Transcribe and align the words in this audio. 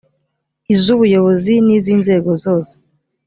iz 0.73 0.83
ubuyobozi 0.95 1.53
n 1.65 1.67
iz 1.77 1.85
inzego 1.95 2.31
zose 2.43 2.73